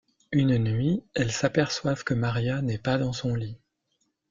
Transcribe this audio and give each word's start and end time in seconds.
Une 0.31 0.57
nuit, 0.57 1.03
elles 1.13 1.31
s'aperçoivent 1.31 2.03
que 2.03 2.15
Maria 2.15 2.63
n'est 2.63 2.79
pas 2.79 2.97
dans 2.97 3.13
son 3.13 3.35
lit. 3.35 3.59